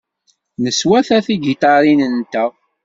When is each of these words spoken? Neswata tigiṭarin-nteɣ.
Neswata 0.63 1.17
tigiṭarin-nteɣ. 1.25 2.51